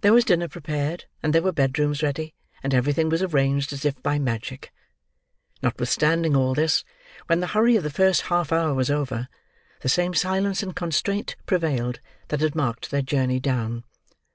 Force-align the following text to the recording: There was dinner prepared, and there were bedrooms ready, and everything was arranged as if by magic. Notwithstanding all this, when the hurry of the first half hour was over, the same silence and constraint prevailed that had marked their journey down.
There 0.00 0.14
was 0.14 0.24
dinner 0.24 0.48
prepared, 0.48 1.04
and 1.22 1.34
there 1.34 1.42
were 1.42 1.52
bedrooms 1.52 2.02
ready, 2.02 2.34
and 2.62 2.72
everything 2.72 3.10
was 3.10 3.20
arranged 3.22 3.70
as 3.74 3.84
if 3.84 4.02
by 4.02 4.18
magic. 4.18 4.72
Notwithstanding 5.62 6.34
all 6.34 6.54
this, 6.54 6.84
when 7.26 7.40
the 7.40 7.48
hurry 7.48 7.76
of 7.76 7.82
the 7.82 7.90
first 7.90 8.22
half 8.22 8.50
hour 8.50 8.72
was 8.72 8.90
over, 8.90 9.28
the 9.82 9.90
same 9.90 10.14
silence 10.14 10.62
and 10.62 10.74
constraint 10.74 11.36
prevailed 11.44 12.00
that 12.28 12.40
had 12.40 12.54
marked 12.54 12.90
their 12.90 13.02
journey 13.02 13.40
down. 13.40 13.84